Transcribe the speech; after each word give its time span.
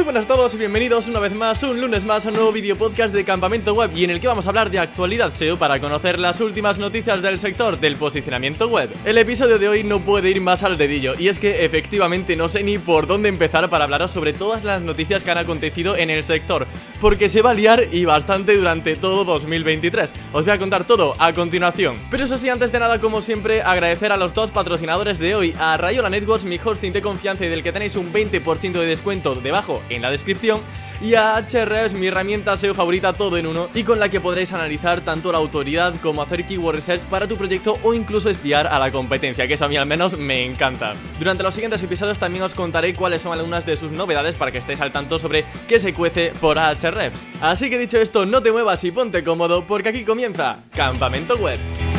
Muy 0.00 0.06
buenas 0.06 0.24
a 0.24 0.28
todos 0.28 0.54
y 0.54 0.56
bienvenidos 0.56 1.08
una 1.08 1.20
vez 1.20 1.34
más, 1.34 1.62
un 1.62 1.78
lunes 1.78 2.06
más 2.06 2.24
a 2.24 2.30
un 2.30 2.34
nuevo 2.36 2.52
video 2.52 2.74
podcast 2.74 3.12
de 3.12 3.22
Campamento 3.22 3.74
Web 3.74 3.90
y 3.94 4.04
en 4.04 4.08
el 4.08 4.18
que 4.18 4.28
vamos 4.28 4.46
a 4.46 4.48
hablar 4.48 4.70
de 4.70 4.78
actualidad 4.78 5.30
SEO 5.34 5.58
para 5.58 5.78
conocer 5.78 6.18
las 6.18 6.40
últimas 6.40 6.78
noticias 6.78 7.20
del 7.20 7.38
sector 7.38 7.78
del 7.78 7.96
posicionamiento 7.96 8.66
web. 8.68 8.88
El 9.04 9.18
episodio 9.18 9.58
de 9.58 9.68
hoy 9.68 9.84
no 9.84 10.00
puede 10.00 10.30
ir 10.30 10.40
más 10.40 10.62
al 10.62 10.78
dedillo 10.78 11.12
y 11.18 11.28
es 11.28 11.38
que 11.38 11.66
efectivamente 11.66 12.34
no 12.34 12.48
sé 12.48 12.62
ni 12.62 12.78
por 12.78 13.06
dónde 13.06 13.28
empezar 13.28 13.68
para 13.68 13.84
hablaros 13.84 14.10
sobre 14.10 14.32
todas 14.32 14.64
las 14.64 14.80
noticias 14.80 15.22
que 15.22 15.32
han 15.32 15.36
acontecido 15.38 15.94
en 15.94 16.08
el 16.08 16.24
sector, 16.24 16.66
porque 17.00 17.28
se 17.28 17.42
va 17.42 17.50
a 17.50 17.54
liar 17.54 17.86
y 17.90 18.04
bastante 18.04 18.56
durante 18.56 18.96
todo 18.96 19.24
2023. 19.24 20.12
Os 20.32 20.44
voy 20.44 20.54
a 20.54 20.58
contar 20.58 20.84
todo 20.84 21.14
a 21.18 21.32
continuación. 21.32 21.96
Pero 22.10 22.24
eso 22.24 22.36
sí, 22.36 22.48
antes 22.48 22.72
de 22.72 22.78
nada, 22.78 23.00
como 23.00 23.22
siempre, 23.22 23.62
agradecer 23.62 24.12
a 24.12 24.16
los 24.16 24.34
dos 24.34 24.50
patrocinadores 24.50 25.18
de 25.18 25.34
hoy, 25.34 25.54
a 25.58 25.76
Rayola 25.76 26.10
Networks, 26.10 26.44
mi 26.44 26.58
hosting 26.62 26.92
de 26.92 27.02
confianza 27.02 27.46
y 27.46 27.48
del 27.48 27.62
que 27.62 27.72
tenéis 27.72 27.96
un 27.96 28.12
20% 28.12 28.72
de 28.72 28.86
descuento 28.86 29.34
debajo 29.34 29.82
en 29.88 30.02
la 30.02 30.10
descripción 30.10 30.60
y 31.00 31.14
a 31.14 31.36
Ahrefs, 31.36 31.94
mi 31.94 32.08
herramienta 32.08 32.56
SEO 32.56 32.74
favorita 32.74 33.12
todo 33.12 33.36
en 33.36 33.46
uno 33.46 33.68
y 33.74 33.84
con 33.84 33.98
la 33.98 34.08
que 34.08 34.20
podréis 34.20 34.52
analizar 34.52 35.00
tanto 35.00 35.32
la 35.32 35.38
autoridad 35.38 35.94
como 36.02 36.22
hacer 36.22 36.44
keyword 36.44 36.76
research 36.76 37.02
para 37.02 37.26
tu 37.26 37.36
proyecto 37.36 37.78
o 37.82 37.94
incluso 37.94 38.28
espiar 38.30 38.66
a 38.66 38.78
la 38.78 38.92
competencia, 38.92 39.46
que 39.46 39.54
eso 39.54 39.64
a 39.64 39.68
mí 39.68 39.76
al 39.76 39.86
menos 39.86 40.16
me 40.18 40.44
encanta. 40.44 40.94
Durante 41.18 41.42
los 41.42 41.54
siguientes 41.54 41.82
episodios 41.82 42.18
también 42.18 42.44
os 42.44 42.54
contaré 42.54 42.94
cuáles 42.94 43.22
son 43.22 43.32
algunas 43.32 43.64
de 43.66 43.76
sus 43.76 43.92
novedades 43.92 44.34
para 44.34 44.52
que 44.52 44.58
estéis 44.58 44.80
al 44.80 44.92
tanto 44.92 45.18
sobre 45.18 45.44
qué 45.68 45.80
se 45.80 45.92
cuece 45.92 46.32
por 46.40 46.58
Ahrefs. 46.58 47.26
Así 47.40 47.70
que 47.70 47.78
dicho 47.78 47.98
esto, 47.98 48.26
no 48.26 48.42
te 48.42 48.52
muevas 48.52 48.84
y 48.84 48.90
ponte 48.90 49.24
cómodo 49.24 49.66
porque 49.66 49.88
aquí 49.88 50.04
comienza 50.04 50.58
Campamento 50.74 51.36
Web. 51.36 51.89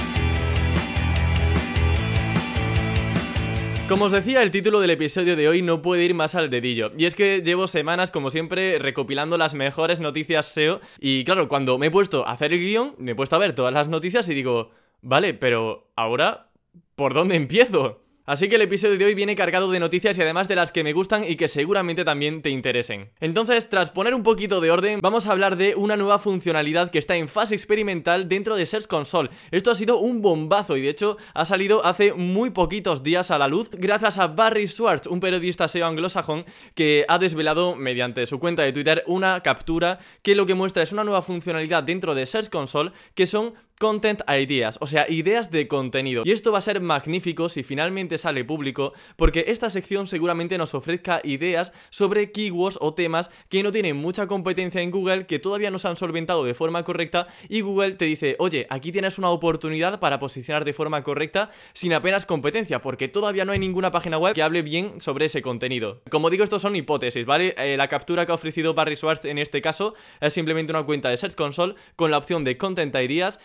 Como 3.91 4.05
os 4.05 4.13
decía, 4.13 4.41
el 4.41 4.51
título 4.51 4.79
del 4.79 4.91
episodio 4.91 5.35
de 5.35 5.49
hoy 5.49 5.61
no 5.61 5.81
puede 5.81 6.05
ir 6.05 6.13
más 6.13 6.33
al 6.33 6.49
dedillo. 6.49 6.93
Y 6.97 7.07
es 7.07 7.13
que 7.13 7.41
llevo 7.43 7.67
semanas, 7.67 8.09
como 8.09 8.29
siempre, 8.29 8.79
recopilando 8.79 9.37
las 9.37 9.53
mejores 9.53 9.99
noticias 9.99 10.45
SEO. 10.45 10.79
Y 10.97 11.25
claro, 11.25 11.49
cuando 11.49 11.77
me 11.77 11.87
he 11.87 11.91
puesto 11.91 12.25
a 12.25 12.31
hacer 12.31 12.53
el 12.53 12.59
guion, 12.59 12.95
me 12.99 13.11
he 13.11 13.15
puesto 13.15 13.35
a 13.35 13.39
ver 13.39 13.51
todas 13.51 13.73
las 13.73 13.89
noticias 13.89 14.29
y 14.29 14.33
digo, 14.33 14.71
vale, 15.01 15.33
pero 15.33 15.91
ahora, 15.97 16.51
¿por 16.95 17.13
dónde 17.13 17.35
empiezo? 17.35 18.01
Así 18.31 18.47
que 18.47 18.55
el 18.55 18.61
episodio 18.61 18.97
de 18.97 19.03
hoy 19.03 19.13
viene 19.13 19.35
cargado 19.35 19.69
de 19.71 19.81
noticias 19.81 20.17
y 20.17 20.21
además 20.21 20.47
de 20.47 20.55
las 20.55 20.71
que 20.71 20.85
me 20.85 20.93
gustan 20.93 21.25
y 21.25 21.35
que 21.35 21.49
seguramente 21.49 22.05
también 22.05 22.41
te 22.41 22.49
interesen. 22.49 23.09
Entonces, 23.19 23.67
tras 23.67 23.91
poner 23.91 24.13
un 24.13 24.23
poquito 24.23 24.61
de 24.61 24.71
orden, 24.71 25.01
vamos 25.01 25.27
a 25.27 25.33
hablar 25.33 25.57
de 25.57 25.75
una 25.75 25.97
nueva 25.97 26.17
funcionalidad 26.17 26.91
que 26.91 26.99
está 26.99 27.17
en 27.17 27.27
fase 27.27 27.55
experimental 27.55 28.29
dentro 28.29 28.55
de 28.55 28.65
Search 28.65 28.87
Console. 28.87 29.31
Esto 29.51 29.69
ha 29.69 29.75
sido 29.75 29.97
un 29.97 30.21
bombazo 30.21 30.77
y 30.77 30.81
de 30.81 30.87
hecho 30.87 31.17
ha 31.33 31.43
salido 31.43 31.85
hace 31.85 32.13
muy 32.13 32.51
poquitos 32.51 33.03
días 33.03 33.31
a 33.31 33.37
la 33.37 33.49
luz 33.49 33.69
gracias 33.69 34.17
a 34.17 34.27
Barry 34.27 34.65
Schwartz, 34.65 35.07
un 35.07 35.19
periodista 35.19 35.67
SEO 35.67 35.85
anglosajón 35.85 36.45
que 36.73 37.03
ha 37.09 37.19
desvelado 37.19 37.75
mediante 37.75 38.25
su 38.27 38.39
cuenta 38.39 38.61
de 38.61 38.71
Twitter 38.71 39.03
una 39.07 39.43
captura 39.43 39.99
que 40.21 40.35
lo 40.35 40.45
que 40.45 40.53
muestra 40.53 40.83
es 40.83 40.93
una 40.93 41.03
nueva 41.03 41.21
funcionalidad 41.21 41.83
dentro 41.83 42.15
de 42.15 42.25
Search 42.25 42.49
Console 42.49 42.93
que 43.13 43.27
son 43.27 43.55
Content 43.81 44.21
Ideas, 44.29 44.77
o 44.79 44.85
sea, 44.85 45.07
ideas 45.09 45.49
de 45.49 45.67
contenido. 45.67 46.21
Y 46.23 46.29
esto 46.29 46.51
va 46.51 46.59
a 46.59 46.61
ser 46.61 46.81
magnífico 46.81 47.49
si 47.49 47.63
finalmente 47.63 48.19
sale 48.19 48.45
público, 48.45 48.93
porque 49.15 49.45
esta 49.47 49.71
sección 49.71 50.05
seguramente 50.05 50.59
nos 50.59 50.75
ofrezca 50.75 51.19
ideas 51.23 51.73
sobre 51.89 52.31
keywords 52.31 52.77
o 52.79 52.93
temas 52.93 53.31
que 53.49 53.63
no 53.63 53.71
tienen 53.71 53.97
mucha 53.97 54.27
competencia 54.27 54.81
en 54.81 54.91
Google, 54.91 55.25
que 55.25 55.39
todavía 55.39 55.71
no 55.71 55.79
se 55.79 55.87
han 55.87 55.95
solventado 55.95 56.45
de 56.45 56.53
forma 56.53 56.83
correcta, 56.83 57.25
y 57.49 57.61
Google 57.61 57.93
te 57.93 58.05
dice, 58.05 58.35
oye, 58.37 58.67
aquí 58.69 58.91
tienes 58.91 59.17
una 59.17 59.31
oportunidad 59.31 59.99
para 59.99 60.19
posicionar 60.19 60.63
de 60.63 60.73
forma 60.73 61.01
correcta 61.01 61.49
sin 61.73 61.93
apenas 61.93 62.27
competencia, 62.27 62.83
porque 62.83 63.07
todavía 63.07 63.45
no 63.45 63.51
hay 63.51 63.57
ninguna 63.57 63.89
página 63.89 64.19
web 64.19 64.35
que 64.35 64.43
hable 64.43 64.61
bien 64.61 65.01
sobre 65.01 65.25
ese 65.25 65.41
contenido. 65.41 66.03
Como 66.11 66.29
digo, 66.29 66.43
esto 66.43 66.59
son 66.59 66.75
hipótesis, 66.75 67.25
¿vale? 67.25 67.55
Eh, 67.57 67.77
la 67.77 67.87
captura 67.87 68.27
que 68.27 68.31
ha 68.31 68.35
ofrecido 68.35 68.75
Barry 68.75 68.95
Schwartz 68.95 69.25
en 69.25 69.39
este 69.39 69.59
caso 69.63 69.95
es 70.19 70.33
simplemente 70.33 70.71
una 70.71 70.83
cuenta 70.83 71.09
de 71.09 71.17
Search 71.17 71.33
Console 71.33 71.73
con 71.95 72.11
la 72.11 72.19
opción 72.19 72.43
de 72.43 72.57
Content 72.57 72.93
Ideas 72.93 73.39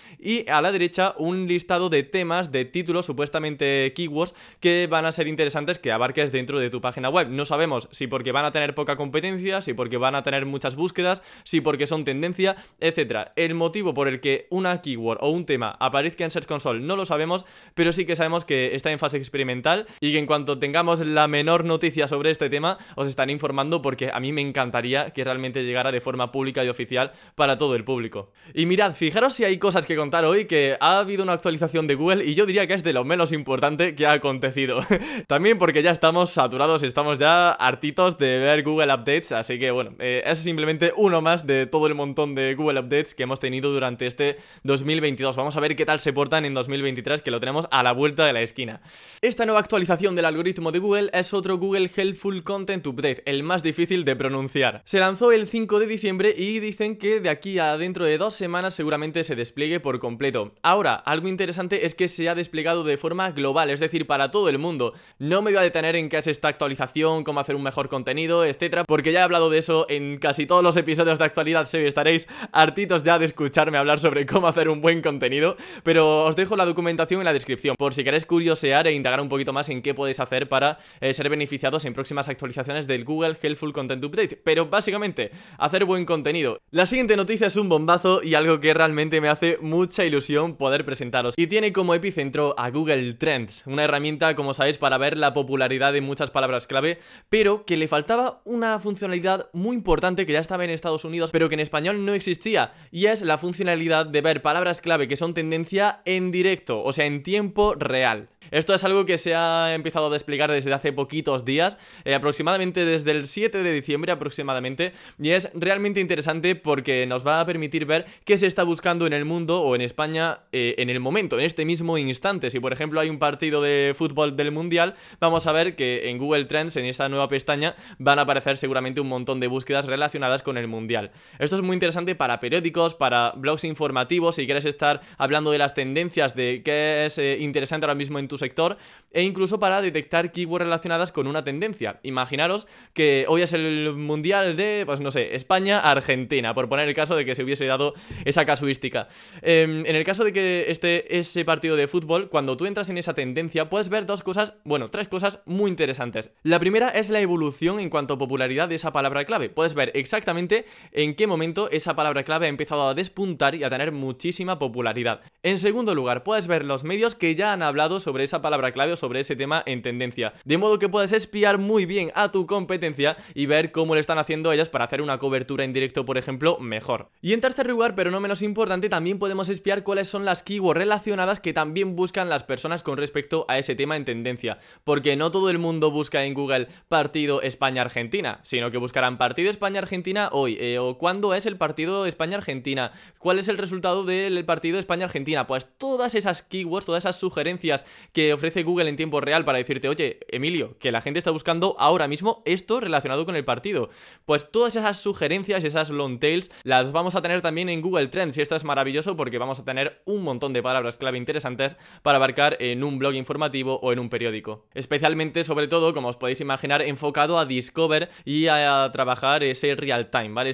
a 0.49 0.61
la 0.61 0.73
derecha 0.73 1.15
un 1.19 1.47
listado 1.47 1.89
de 1.89 2.03
temas, 2.03 2.51
de 2.51 2.65
títulos, 2.65 3.07
supuestamente 3.07 3.93
keywords, 3.95 4.35
que 4.61 4.87
van 4.91 5.05
a 5.05 5.13
ser 5.13 5.29
interesantes 5.29 5.79
que 5.79 5.93
abarques 5.93 6.33
dentro 6.33 6.59
de 6.59 6.71
tu 6.71 6.81
página 6.81 7.09
web. 7.09 7.29
No 7.29 7.45
sabemos 7.45 7.89
si 7.93 8.07
porque 8.07 8.33
van 8.33 8.45
a 8.45 8.53
tener 8.53 8.75
poca 8.75 8.97
competencia, 8.97 9.63
si 9.63 9.75
porque 9.75 9.97
van 9.97 10.15
a 10.15 10.23
tener 10.23 10.47
muchas 10.47 10.77
búsquedas, 10.77 11.23
si 11.45 11.61
porque 11.61 11.87
son 11.87 12.05
tendencia, 12.05 12.57
etcétera. 12.81 13.33
El 13.37 13.55
motivo 13.55 13.95
por 13.95 14.09
el 14.09 14.21
que 14.21 14.47
una 14.51 14.83
keyword 14.83 15.19
o 15.21 15.31
un 15.31 15.47
tema 15.47 15.77
aparezca 15.79 16.25
en 16.25 16.31
Search 16.31 16.47
Console 16.47 16.81
no 16.81 16.97
lo 16.97 17.07
sabemos, 17.07 17.45
pero 17.75 17.93
sí 17.93 18.05
que 18.05 18.17
sabemos 18.17 18.45
que 18.45 18.75
está 18.75 18.91
en 18.91 18.99
fase 18.99 19.17
experimental 19.17 19.87
y 20.01 20.13
que 20.13 20.19
en 20.19 20.27
cuanto 20.27 20.59
tengamos 20.59 21.01
la 21.01 21.29
menor 21.29 21.65
noticia 21.65 22.09
sobre 22.09 22.31
este 22.31 22.51
tema, 22.51 22.79
os 22.97 23.09
estaré 23.09 23.33
informando 23.33 23.83
porque 23.83 24.11
a 24.13 24.21
mí 24.21 24.33
me 24.33 24.43
encantaría 24.43 25.11
que 25.11 25.25
realmente 25.25 25.65
llegara 25.65 25.93
de 25.93 26.01
forma 26.01 26.33
pública 26.33 26.65
y 26.65 26.69
oficial 26.69 27.13
para 27.35 27.59
todo 27.59 27.77
el 27.77 27.85
público. 27.85 28.33
Y 28.55 28.67
mirad, 28.67 28.93
fijaros 28.93 29.35
si 29.35 29.45
hay 29.45 29.59
cosas 29.59 29.87
que 29.87 29.97
contar 30.07 30.25
hoy 30.25 30.45
que 30.45 30.77
ha 30.79 31.01
habido 31.01 31.25
una 31.25 31.33
actualización 31.33 31.89
de 31.89 31.97
Google 31.97 32.25
y 32.25 32.37
yo 32.37 32.47
diría 32.47 32.69
que 32.69 32.75
es 32.75 32.85
de 32.85 32.93
lo 32.93 33.03
menos 33.03 33.33
importante 33.33 33.97
que 33.97 34.07
ha 34.07 34.13
acontecido. 34.13 34.79
También 35.27 35.59
porque 35.59 35.83
ya 35.83 35.91
estamos 35.91 36.31
saturados 36.31 36.85
estamos 36.85 37.19
ya 37.19 37.51
hartitos 37.51 38.17
de 38.17 38.39
ver 38.39 38.63
Google 38.63 38.95
Updates, 38.95 39.33
así 39.33 39.59
que 39.59 39.73
bueno, 39.73 39.95
eh, 39.99 40.23
es 40.25 40.39
simplemente 40.39 40.93
uno 40.97 41.23
más 41.23 41.45
de 41.45 41.67
todo 41.67 41.89
el 41.89 41.97
montón 41.97 42.37
de 42.37 42.55
Google 42.55 42.79
Updates 42.79 43.17
que 43.17 43.25
hemos 43.25 43.41
tenido 43.41 43.73
durante 43.73 44.07
este 44.07 44.37
2022. 44.63 45.35
Vamos 45.35 45.57
a 45.57 45.61
ver 45.61 45.75
qué 45.75 45.85
tal 45.85 45.99
se 45.99 46.13
portan 46.13 46.45
en 46.45 46.55
2023, 46.55 47.21
que 47.21 47.33
lo 47.33 47.41
tenemos 47.41 47.67
a 47.73 47.83
la 47.83 47.91
vuelta 47.91 48.25
de 48.27 48.33
la 48.33 48.43
esquina. 48.43 48.81
Esta 49.23 49.45
nueva 49.45 49.59
actualización 49.59 50.15
del 50.15 50.27
algoritmo 50.27 50.71
de 50.71 50.79
Google 50.79 51.11
es 51.15 51.35
otro 51.35 51.59
Google 51.59 51.91
Helpful 51.97 52.45
Content 52.45 52.87
Update, 52.87 53.25
el 53.27 53.43
más 53.43 53.65
difícil 53.65 54.05
de 54.05 54.15
pronunciar. 54.15 54.83
Se 54.85 55.01
lanzó 55.01 55.33
el 55.33 55.49
5 55.49 55.81
de 55.81 55.87
diciembre 55.89 56.33
y 56.39 56.61
dicen 56.61 56.97
que 56.97 57.19
de 57.19 57.29
aquí 57.29 57.59
a 57.59 57.77
dentro 57.77 58.05
de 58.05 58.19
dos 58.19 58.35
semanas 58.35 58.73
seguramente 58.73 59.25
se 59.25 59.35
despliegue 59.35 59.81
por 59.81 59.96
completo. 59.99 60.53
Ahora, 60.63 60.95
algo 60.95 61.29
interesante 61.29 61.87
es 61.87 61.95
que 61.95 62.09
se 62.09 62.29
ha 62.29 62.35
desplegado 62.35 62.85
de 62.85 62.97
forma 62.97 63.31
global, 63.31 63.71
es 63.71 63.81
decir, 63.81 64.07
para 64.07 64.31
todo 64.31 64.49
el 64.49 64.59
mundo. 64.59 64.93
No 65.19 65.43
me 65.43 65.51
voy 65.51 65.59
a 65.59 65.63
detener 65.63 65.97
en 65.97 66.09
qué 66.09 66.19
es 66.19 66.27
esta 66.27 66.49
actualización, 66.49 67.25
cómo 67.25 67.41
hacer 67.41 67.57
un 67.57 67.63
mejor 67.63 67.89
contenido, 67.89 68.45
etcétera, 68.45 68.85
porque 68.85 69.13
ya 69.13 69.21
he 69.21 69.23
hablado 69.23 69.51
de 69.51 69.59
eso 69.59 69.87
en 69.89 70.19
casi 70.19 70.47
todos 70.47 70.63
los 70.63 70.77
episodios 70.77 71.19
de 71.19 71.25
actualidad 71.25 71.69
y 71.73 71.77
estaréis 71.79 72.29
hartitos 72.53 73.03
ya 73.03 73.19
de 73.19 73.27
escucharme 73.27 73.79
hablar 73.79 74.01
sobre 74.01 74.27
cómo 74.27 74.49
hacer 74.49 74.69
un 74.69 74.81
buen 74.81 75.03
contenido, 75.03 75.57
pero 75.83 76.25
os 76.25 76.37
dejo 76.37 76.57
la 76.57 76.65
documentación 76.65 77.21
en 77.21 77.25
la 77.25 77.33
descripción 77.33 77.77
por 77.79 77.95
si 77.95 78.05
queréis 78.05 78.27
curiosear 78.27 78.87
e 78.87 78.93
indagar 78.93 79.21
un 79.21 79.29
poquito 79.29 79.53
más 79.53 79.69
en 79.69 79.83
qué 79.83 79.95
podéis 79.95 80.21
hacer 80.21 80.49
para 80.49 80.79
eh, 81.01 81.15
ser 81.15 81.29
beneficiados 81.29 81.85
en 81.85 81.95
próximas 81.95 82.29
actualizaciones 82.29 82.87
del 82.87 83.05
Google 83.05 83.37
Helpful 83.41 83.73
Content 83.73 84.05
Update. 84.05 84.41
Pero 84.43 84.67
básicamente, 84.67 85.31
hacer 85.59 85.85
buen 85.85 86.05
contenido. 86.05 86.59
La 86.71 86.87
siguiente 86.87 87.17
noticia 87.17 87.47
es 87.47 87.57
un 87.57 87.69
bombazo 87.69 88.23
y 88.23 88.35
algo 88.35 88.61
que 88.61 88.75
realmente 88.75 89.21
me 89.21 89.29
hace 89.29 89.59
mucha 89.87 90.05
ilusión 90.05 90.57
poder 90.57 90.85
presentaros. 90.85 91.35
Y 91.37 91.47
tiene 91.47 91.73
como 91.73 91.95
epicentro 91.95 92.57
a 92.59 92.71
Google 92.71 93.15
Trends, 93.15 93.63
una 93.67 93.85
herramienta, 93.85 94.35
como 94.35 94.53
sabéis, 94.53 94.79
para 94.79 94.99
ver 94.99 95.17
la 95.17 95.33
popularidad 95.33 95.93
de 95.93 96.01
muchas 96.01 96.33
palabras 96.33 96.67
clave, 96.67 96.99
pero 97.29 97.65
que 97.65 97.77
le 97.77 97.87
faltaba 97.87 98.41
una 98.45 98.81
funcionalidad 98.81 99.49
muy 99.53 99.77
importante 99.77 100.27
que 100.27 100.33
ya 100.33 100.41
estaba 100.41 100.65
en 100.65 100.71
Estados 100.71 101.05
Unidos, 101.05 101.31
pero 101.31 101.49
que 101.49 101.55
en 101.55 101.61
español 101.61 102.05
no 102.05 102.15
existía, 102.15 102.73
y 102.91 103.07
es 103.07 103.23
la 103.23 103.39
funcionalidad 103.39 104.07
de 104.07 104.23
ver 104.23 104.43
palabras 104.43 104.81
clave 104.81 105.07
que 105.07 105.17
son 105.17 105.35
tendencia 105.35 106.01
en 106.05 106.33
directo, 106.33 106.83
o 106.83 106.93
sea, 106.93 107.07
en 107.07 107.23
tiempo 107.23 107.77
real. 107.77 108.29
Esto 108.51 108.75
es 108.75 108.85
algo 108.85 109.07
que 109.07 109.19
se 109.19 109.35
ha 109.35 109.75
empezado 109.75 110.07
a 110.07 110.11
desplegar 110.11 110.51
desde 110.51 110.73
hace 110.73 110.93
poquitos 110.93 111.45
días, 111.45 111.79
eh, 112.05 112.15
aproximadamente 112.15 112.85
desde 112.85 113.11
el 113.11 113.27
7 113.27 113.63
de 113.63 113.73
diciembre 113.73 114.13
aproximadamente, 114.13 114.93
y 115.21 115.31
es 115.31 115.51
realmente 115.55 116.01
interesante 116.01 116.55
porque 116.55 117.07
nos 117.07 117.27
va 117.27 117.41
a 117.41 117.47
permitir 117.47 117.87
ver 117.87 118.07
qué 118.25 118.39
se 118.39 118.47
está 118.47 118.63
buscando 118.63 119.07
en 119.07 119.13
el 119.13 119.25
mundo 119.25 119.63
o 119.63 119.75
en 119.75 119.81
España 119.81 120.41
eh, 120.53 120.75
en 120.79 120.91
el 120.91 121.01
momento, 121.01 121.39
en 121.39 121.45
este 121.45 121.65
mismo 121.65 121.99
instante. 121.99 122.51
Si 122.51 122.61
por 122.61 122.73
ejemplo 122.73 123.01
hay 123.01 123.09
un 123.09 123.19
partido 123.19 123.63
de 123.63 123.95
fútbol 123.97 124.37
del 124.37 124.53
Mundial, 124.53 124.95
vamos 125.21 125.47
a 125.47 125.53
ver 125.53 125.77
que 125.77 126.09
en 126.11 126.19
Google 126.19 126.45
Trends, 126.45 126.77
en 126.77 126.85
esa 126.85 127.09
nueva 127.09 127.29
pestaña, 127.29 127.75
van 127.99 128.19
a 128.19 128.23
aparecer 128.23 128.57
seguramente 128.57 129.01
un 129.01 129.09
montón 129.09 129.41
de 129.41 129.47
búsquedas 129.47 129.85
relacionadas 129.85 130.43
con 130.43 130.57
el 130.57 130.69
Mundial. 130.69 131.11
Esto 131.39 131.57
es 131.57 131.63
muy 131.63 131.75
interesante 131.75 132.15
para 132.15 132.41
periódicos, 132.41 132.95
para 132.95 133.33
blogs 133.37 133.65
informativos, 133.65 134.37
si 134.37 134.47
quieres 134.47 134.65
estar 134.65 135.01
hablando 135.19 135.51
de 135.51 135.59
las 135.59 135.75
tendencias, 135.75 136.35
de 136.35 136.63
qué 136.65 137.07
es 137.07 137.19
eh, 137.19 137.39
interesante 137.41 137.87
ahora 137.87 137.95
mismo 137.95 138.19
en 138.19 138.29
tu 138.29 138.36
sector 138.39 138.77
e 139.13 139.23
incluso 139.23 139.59
para 139.59 139.81
detectar 139.81 140.33
keywords 140.33 140.65
relacionadas 140.65 141.13
con 141.13 141.27
una 141.27 141.45
tendencia. 141.45 142.01
Imaginaros 142.03 142.67
que 142.93 143.25
hoy 143.29 143.43
es 143.43 143.53
el 143.53 143.95
mundial 143.95 144.57
de, 144.57 144.83
pues 144.87 145.01
no 145.01 145.11
sé, 145.11 145.35
España-Argentina, 145.35 146.55
por 146.55 146.69
poner 146.69 146.89
el 146.89 146.95
caso 146.95 147.17
de 147.17 147.25
que 147.25 147.35
se 147.35 147.43
hubiese 147.43 147.67
dado 147.67 147.95
esa 148.25 148.45
casuística. 148.45 149.09
Em, 149.43 149.87
en 149.87 149.97
el 149.97 150.05
caso 150.05 150.25
de 150.25 150.33
que 150.33 150.67
esté 150.69 151.19
ese 151.19 151.45
partido 151.45 151.77
de 151.77 151.89
fútbol, 151.89 152.29
cuando 152.29 152.57
tú 152.57 152.67
entras 152.67 152.91
en 152.91 152.99
esa 152.99 153.15
tendencia, 153.15 153.69
puedes 153.69 153.89
ver 153.89 154.07
dos 154.07 154.23
cosas, 154.23 154.55
bueno, 154.65 154.89
tres 154.89 155.09
cosas 155.09 155.41
muy 155.47 155.71
interesantes. 155.71 156.31
La 156.43 156.59
primera 156.59 156.89
es 156.91 157.11
la 157.11 157.21
evolución 157.21 157.81
en 157.81 157.91
cuanto 157.91 158.15
a 158.15 158.19
popularidad 158.19 158.69
de 158.69 158.75
esa 158.75 158.93
palabra 158.93 159.25
clave. 159.25 159.49
Puedes 159.49 159.75
ver 159.75 159.93
exactamente 159.95 160.67
en 160.93 161.15
qué 161.15 161.27
momento 161.27 161.71
esa 161.71 161.97
palabra 161.97 162.25
clave 162.25 162.47
ha 162.47 162.51
empezado 162.51 162.89
a 162.89 162.95
despuntar 162.95 163.55
y 163.55 163.65
a 163.65 163.71
tener 163.71 163.93
muchísima 163.93 164.59
popularidad. 164.59 165.21
En 165.43 165.59
segundo 165.59 165.95
lugar, 165.95 166.23
puedes 166.23 166.47
ver 166.47 166.65
los 166.65 166.85
medios 166.85 167.15
que 167.15 167.35
ya 167.35 167.53
han 167.53 167.63
hablado 167.63 168.01
sobre 168.01 168.26
esa 168.27 168.43
palabra 168.43 168.73
clave 168.73 168.97
sobre 168.97 169.21
ese 169.21 169.37
tema 169.37 169.63
en 169.65 169.81
tendencia. 169.81 170.35
De 170.45 170.59
modo 170.59 170.79
que 170.79 170.89
puedes 170.89 171.13
espiar 171.13 171.59
muy 171.59 171.87
bien 171.87 172.13
a 172.15 172.31
tu 172.31 172.47
competencia 172.47 173.17
y 173.35 173.47
ver 173.47 173.73
cómo 173.73 173.95
le 173.95 174.01
están 174.01 174.19
haciendo 174.19 174.53
ellas 174.53 174.69
para 174.69 174.85
hacer 174.85 175.01
una 175.01 175.19
cobertura 175.19 175.65
en 175.65 175.73
directo, 175.73 176.05
por 176.05 176.19
ejemplo, 176.19 176.59
mejor. 176.59 177.09
Y 177.23 177.33
en 177.33 177.41
tercer 177.41 177.67
lugar, 177.67 177.95
pero 177.95 178.11
no 178.11 178.21
menos 178.21 178.43
importante, 178.43 178.89
también 178.89 179.19
podemos 179.19 179.49
espiar 179.49 179.83
cuáles 179.83 180.09
son 180.09 180.25
las 180.25 180.43
keywords 180.43 180.79
relacionadas 180.79 181.41
que 181.41 181.53
también 181.53 181.97
buscan 181.97 182.29
las 182.29 182.45
personas 182.45 182.83
con 182.83 182.99
respecto 182.99 183.47
a 183.49 183.59
ese 183.59 183.75
tema 183.75 183.97
en 183.97 184.05
tendencia. 184.05 184.59
Porque 184.85 185.17
no 185.17 185.31
todo 185.31 185.51
el 185.51 185.59
mundo 185.59 185.91
busca 185.91 186.25
en 186.25 186.35
Google 186.35 186.69
partido 186.89 187.43
España-Argentina, 187.43 188.41
sino 188.43 188.71
que 188.71 188.79
buscarán 188.79 189.19
partido 189.19 189.51
España-Argentina 189.51 190.29
hoy, 190.33 190.59
eh, 190.61 190.79
o 190.79 190.99
cuándo 190.99 191.35
es 191.35 191.47
el 191.47 191.57
partido 191.57 192.07
España-Argentina, 192.07 192.93
cuál 193.19 193.39
es 193.39 193.49
el 193.49 193.59
resultado 193.59 194.05
del 194.05 194.45
partido 194.45 194.79
España-Argentina. 194.79 195.47
Pues 195.47 195.67
todas 195.79 196.15
esas 196.15 196.43
keywords, 196.43 196.87
todas 196.87 197.05
esas 197.05 197.19
sugerencias 197.19 197.85
que 198.17 198.33
ofrece 198.33 198.63
Google 198.63 198.89
en 198.89 198.97
tiempo 198.97 199.21
real 199.21 199.45
para 199.45 199.59
decirte, 199.59 199.91
oye, 199.91 200.21
Emilio, 200.29 200.79
que 200.79 200.91
la 200.91 201.03
gente 201.03 201.19
está 201.19 201.31
buscando 201.31 201.77
ahora 201.79 202.09
mismo 202.09 202.43
esto 202.47 202.81
relacionado 202.81 203.27
con 203.27 203.37
el 203.37 203.45
partido. 203.45 203.91
Pues 204.25 204.51
todas 204.51 204.75
esas 204.75 204.99
sugerencias, 204.99 205.63
esas 205.65 205.91
long 205.91 206.19
tails, 206.19 206.51
las 206.63 206.93
vamos 206.93 207.15
a 207.15 207.21
tener 207.21 207.43
también 207.43 207.69
en 207.69 207.83
Google 207.83 208.07
Trends 208.07 208.39
y 208.39 208.41
esto 208.41 208.57
es 208.57 208.65
maravilloso 208.65 209.19
porque 209.19 209.37
vamos 209.37 209.59
a 209.59 209.67
tener 209.67 210.01
un 210.07 210.23
montón 210.23 210.55
de 210.55 210.63
palabras 210.63 210.97
clave 210.97 211.19
interesantes 211.19 211.77
para 212.01 212.17
abarcar 212.17 212.57
en 212.59 212.85
un 212.85 212.99
blog 212.99 213.13
informativo 213.13 213.81
o 213.83 213.93
en 213.93 213.99
un 213.99 214.09
periódico. 214.09 214.65
Especialmente, 214.73 215.45
sobre 215.45 215.69
todo, 215.69 215.93
como 215.93 216.09
os 216.09 216.17
podéis 216.17 216.41
imaginar, 216.41 216.81
enfocado 216.81 217.39
a 217.39 217.45
Discover 217.45 218.09
y 218.25 218.47
a 218.47 218.89
trabajar 218.95 219.45
ese 219.45 219.75
real 219.75 220.09
time, 220.09 220.31
¿vale? 220.31 220.53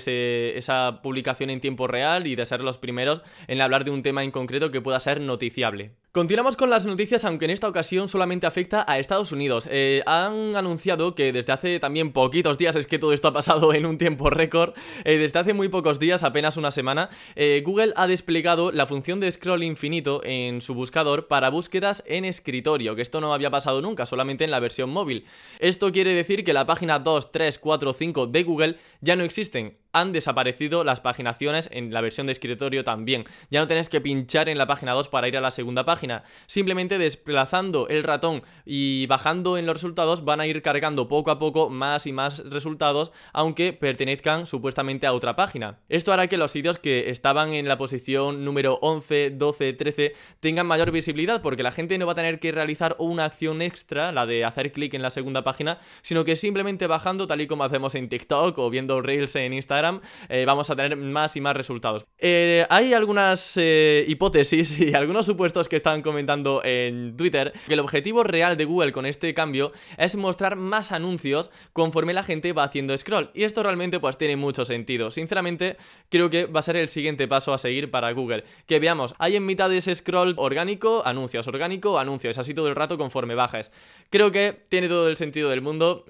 esa 0.59 0.99
publicación 1.01 1.49
en 1.49 1.61
tiempo 1.61 1.87
real 1.87 2.27
y 2.27 2.35
de 2.35 2.45
ser 2.45 2.61
los 2.61 2.79
primeros 2.79 3.23
en 3.47 3.61
hablar 3.61 3.85
de 3.85 3.93
un 3.93 4.03
tema 4.03 4.25
en 4.25 4.33
concreto 4.33 4.73
que 4.73 4.81
pueda 4.81 4.99
ser 4.99 5.21
noticiable. 5.21 5.93
Continuamos 6.13 6.59
con 6.59 6.69
las 6.69 6.85
noticias, 6.85 7.25
aunque 7.25 7.47
en 7.47 7.53
esta 7.53 7.69
ocasión 7.69 8.07
solamente 8.07 8.47
afecta 8.47 8.85
a 8.87 8.99
Estados 8.99 9.33
Unidos. 9.33 9.67
Eh, 9.71 10.03
han 10.05 10.55
anunciado 10.57 11.15
que 11.15 11.33
desde 11.33 11.55
hace 11.55 11.81
también 11.81 12.13
poquitos 12.13 12.59
días, 12.59 12.77
es 12.77 12.87
que 12.87 12.99
todo 12.99 13.15
esto 13.15 13.29
ha 13.29 13.33
pasado 13.33 13.73
en 13.73 13.87
un 13.87 13.97
tiempo 13.97 14.29
récord, 14.29 14.75
eh, 15.05 15.17
desde 15.17 15.39
hace 15.39 15.55
muy 15.55 15.71
pocos 15.71 15.99
días, 15.99 16.23
apenas 16.23 16.59
una 16.59 16.71
semana, 16.71 17.09
eh, 17.35 17.63
Google 17.65 17.95
ha 17.97 18.07
desplegado 18.07 18.73
la 18.73 18.87
función 18.87 19.21
de 19.21 19.33
scroll 19.33 19.63
infinito 19.63 20.21
en 20.23 20.61
su 20.61 20.75
buscador 20.75 21.29
para 21.29 21.49
búsquedas 21.49 22.05
en 22.07 22.27
escritorio, 22.27 22.95
que 22.95 23.01
esto 23.01 23.23
no 23.23 23.33
había 23.33 23.51
pasado 23.51 23.81
nunca, 23.81 24.05
solamente 24.05 24.45
en 24.45 24.51
la 24.51 24.61
versión 24.61 24.91
móvil. 24.91 25.25
Esto 25.61 25.93
quiere 25.93 26.13
decir 26.13 26.45
que 26.45 26.53
la 26.53 26.67
página 26.67 26.99
2, 26.99 27.33
3, 27.33 27.59
4, 27.59 27.93
5 27.95 28.27
de 28.27 28.43
Google 28.43 28.79
ya 29.01 29.17
no 29.17 29.25
existen 29.25 29.79
han 29.93 30.13
desaparecido 30.13 30.85
las 30.85 31.01
paginaciones 31.01 31.69
en 31.73 31.93
la 31.93 32.01
versión 32.01 32.27
de 32.27 32.33
escritorio 32.33 32.85
también. 32.85 33.25
Ya 33.51 33.61
no 33.61 33.69
tenés 33.69 33.89
que 33.89 34.01
pinchar 34.01 34.49
en 34.49 34.59
la 34.59 34.67
página 34.67 34.93
2 34.93 35.09
para 35.09 35.29
ir 35.29 35.37
a 35.37 35.41
la 35.41 35.51
segunda 35.51 35.85
página. 35.85 36.25
Simplemente 36.47 36.99
desplazando 36.99 37.89
el 37.89 38.03
ratón 38.03 38.43
y 38.65 39.07
bajando 39.07 39.59
en 39.59 39.67
los 39.67 39.75
resultados 39.75 40.25
van 40.25 40.41
a 40.41 40.47
ir 40.47 40.63
cargando 40.63 41.09
poco 41.09 41.31
a 41.31 41.39
poco 41.39 41.69
más 41.69 42.07
y 42.07 42.13
más 42.13 42.39
resultados, 42.39 43.13
aunque 43.33 43.73
pertenezcan 43.73 44.47
supuestamente 44.47 45.07
a 45.07 45.13
otra 45.13 45.37
página. 45.37 45.79
Esto 45.89 46.13
hará 46.13 46.27
que 46.27 46.39
los 46.39 46.53
sitios 46.53 46.79
que 46.79 47.11
estaban 47.11 47.53
en 47.53 47.69
la 47.69 47.77
posición 47.77 48.45
número 48.45 48.79
11, 48.81 49.31
12, 49.31 49.73
13 49.75 50.15
tengan 50.41 50.67
mayor 50.67 50.91
visibilidad 50.91 51.43
porque 51.43 51.63
la 51.63 51.73
gente 51.73 51.99
no 51.99 52.07
va 52.07 52.13
a 52.13 52.17
tener 52.17 52.41
que 52.41 52.53
realizar 52.53 52.97
una 52.99 53.27
acción 53.27 53.61
extra, 53.61 54.13
la 54.13 54.27
de 54.27 54.45
hacer 54.45 54.73
clic 54.73 54.95
en 54.95 55.03
la 55.03 55.11
segunda 55.11 55.45
página, 55.45 55.79
sino 56.01 56.25
que 56.25 56.37
simplemente 56.37 56.87
bajando 56.87 57.27
tal 57.27 57.41
y 57.43 57.47
como 57.47 57.65
hacemos 57.65 57.95
en 57.95 58.09
TikTok 58.09 58.59
o 58.59 58.71
viendo 58.71 59.03
Reels 59.03 59.37
en 59.37 59.53
Instagram 59.53 59.82
eh, 60.29 60.45
vamos 60.47 60.71
a 60.71 60.77
tener 60.77 60.97
más 60.97 61.37
y 61.37 61.41
más 61.41 61.57
resultados. 61.57 62.07
Eh, 62.19 62.65
hay 62.71 62.95
algunas 62.95 63.57
eh, 63.57 64.05
hipótesis 64.07 64.79
y 64.81 64.95
algunos 64.95 65.27
supuestos 65.27 65.69
que 65.69 65.77
están 65.77 66.03
comentando 66.03 66.63
en 66.65 67.17
Twitter 67.17 67.53
que 67.67 67.75
el 67.75 67.81
objetivo 67.81 68.23
real 68.23 68.57
de 68.57 68.65
Google 68.65 68.93
con 68.93 69.07
este 69.07 69.35
cambio 69.35 69.73
es 69.99 70.17
mostrar 70.17 70.57
más 70.57 70.93
anuncios 70.93 71.51
conforme 71.73 72.15
la 72.15 72.23
gente 72.23 72.53
va 72.53 72.65
haciendo 72.65 72.97
scroll. 72.97 73.31
Y 73.35 73.45
esto 73.45 73.63
realmente 73.63 73.99
pues 73.99 74.19
tiene 74.19 74.37
mucho 74.37 74.65
sentido. 74.65 75.11
Sinceramente, 75.11 75.77
creo 76.09 76.31
que 76.31 76.47
va 76.47 76.61
a 76.61 76.63
ser 76.63 76.77
el 76.77 76.89
siguiente 76.89 77.27
paso 77.27 77.53
a 77.53 77.59
seguir 77.59 77.91
para 77.91 78.13
Google. 78.13 78.45
Que 78.67 78.79
veamos, 78.79 79.15
hay 79.19 79.37
en 79.37 79.47
mitad 79.47 79.69
de 79.69 79.79
ese 79.79 79.95
scroll 79.95 80.35
orgánico, 80.37 81.03
anuncios, 81.05 81.49
orgánico, 81.49 81.99
anuncios, 81.99 82.39
así 82.39 82.55
todo 82.55 82.69
el 82.69 82.77
rato 82.77 82.99
conforme 82.99 83.35
bajes. 83.35 83.73
Creo 84.11 84.31
que 84.31 84.65
tiene 84.69 84.89
todo 84.89 85.09
el 85.09 85.17
sentido 85.17 85.51
del 85.51 85.63
mundo. 85.63 86.05